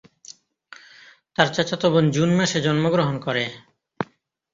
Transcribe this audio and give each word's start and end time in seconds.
তার 1.35 1.47
চাচাতো 1.53 1.87
বোন 1.93 2.05
জুন 2.11 2.29
মাসে 2.35 2.59
জন্মগ্রহণ 2.61 3.15
করে। 3.17 3.43